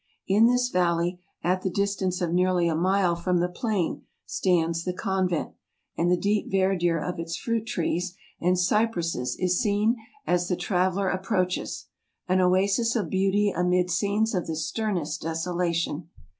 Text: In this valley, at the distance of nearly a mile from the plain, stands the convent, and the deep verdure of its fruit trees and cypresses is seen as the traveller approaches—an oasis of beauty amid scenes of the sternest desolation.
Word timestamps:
In 0.27 0.47
this 0.47 0.69
valley, 0.69 1.19
at 1.43 1.61
the 1.61 1.69
distance 1.69 2.21
of 2.21 2.33
nearly 2.33 2.67
a 2.67 2.73
mile 2.73 3.15
from 3.15 3.37
the 3.39 3.47
plain, 3.47 4.01
stands 4.25 4.83
the 4.83 4.95
convent, 4.95 5.51
and 5.95 6.09
the 6.09 6.17
deep 6.17 6.49
verdure 6.51 6.97
of 6.97 7.19
its 7.19 7.35
fruit 7.37 7.67
trees 7.67 8.15
and 8.41 8.57
cypresses 8.57 9.37
is 9.39 9.59
seen 9.61 9.97
as 10.25 10.47
the 10.47 10.55
traveller 10.55 11.07
approaches—an 11.09 12.41
oasis 12.41 12.95
of 12.95 13.11
beauty 13.11 13.51
amid 13.51 13.91
scenes 13.91 14.33
of 14.33 14.47
the 14.47 14.55
sternest 14.55 15.21
desolation. 15.21 16.09